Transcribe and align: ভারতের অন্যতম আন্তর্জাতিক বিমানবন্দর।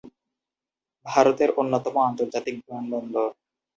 ভারতের 1.05 1.49
অন্যতম 1.57 1.95
আন্তর্জাতিক 2.01 2.55
বিমানবন্দর। 2.59 3.29